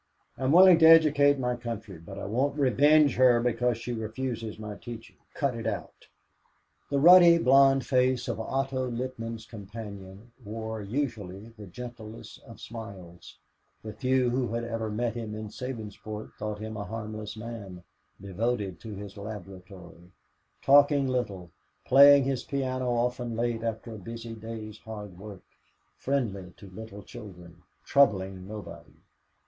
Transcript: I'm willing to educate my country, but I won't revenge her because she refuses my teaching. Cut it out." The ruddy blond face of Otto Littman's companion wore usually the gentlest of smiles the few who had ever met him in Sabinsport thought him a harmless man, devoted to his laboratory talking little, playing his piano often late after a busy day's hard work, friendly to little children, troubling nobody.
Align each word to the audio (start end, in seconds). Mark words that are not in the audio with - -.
I'm 0.35 0.51
willing 0.51 0.79
to 0.79 0.87
educate 0.87 1.37
my 1.37 1.55
country, 1.55 1.99
but 1.99 2.17
I 2.17 2.25
won't 2.25 2.57
revenge 2.57 3.17
her 3.17 3.39
because 3.39 3.77
she 3.77 3.93
refuses 3.93 4.57
my 4.57 4.73
teaching. 4.75 5.17
Cut 5.35 5.55
it 5.55 5.67
out." 5.67 6.07
The 6.89 6.97
ruddy 6.97 7.37
blond 7.37 7.85
face 7.85 8.27
of 8.27 8.39
Otto 8.39 8.89
Littman's 8.89 9.45
companion 9.45 10.31
wore 10.43 10.81
usually 10.81 11.49
the 11.49 11.67
gentlest 11.67 12.41
of 12.45 12.59
smiles 12.59 13.37
the 13.83 13.93
few 13.93 14.31
who 14.31 14.55
had 14.55 14.63
ever 14.63 14.89
met 14.89 15.13
him 15.13 15.35
in 15.35 15.49
Sabinsport 15.49 16.33
thought 16.33 16.57
him 16.57 16.77
a 16.77 16.83
harmless 16.85 17.37
man, 17.37 17.83
devoted 18.19 18.79
to 18.79 18.95
his 18.95 19.17
laboratory 19.17 20.09
talking 20.63 21.07
little, 21.07 21.51
playing 21.85 22.23
his 22.23 22.43
piano 22.43 22.91
often 22.91 23.35
late 23.35 23.61
after 23.61 23.93
a 23.93 23.99
busy 23.99 24.33
day's 24.33 24.79
hard 24.79 25.19
work, 25.19 25.43
friendly 25.95 26.53
to 26.57 26.71
little 26.71 27.03
children, 27.03 27.61
troubling 27.85 28.47
nobody. 28.47 28.95